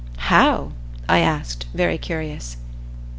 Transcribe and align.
"How?" 0.17 0.71
I 1.07 1.19
asked, 1.19 1.67
very 1.75 1.99
curious. 1.99 2.57